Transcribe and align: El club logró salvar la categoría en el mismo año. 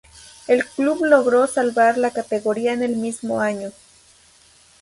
El 0.47 0.65
club 0.65 1.05
logró 1.05 1.45
salvar 1.45 1.99
la 1.99 2.09
categoría 2.09 2.73
en 2.73 2.81
el 2.81 2.95
mismo 2.95 3.39
año. 3.39 3.71